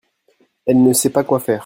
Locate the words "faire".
1.39-1.59